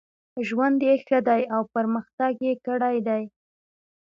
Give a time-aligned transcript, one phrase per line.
[0.47, 3.23] ژوند یې ښه دی او پرمختګ یې کړی دی.